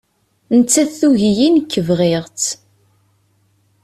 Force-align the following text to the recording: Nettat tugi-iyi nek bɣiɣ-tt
Nettat 0.57 0.91
tugi-iyi 0.99 1.47
nek 1.49 1.71
bɣiɣ-tt 1.87 2.47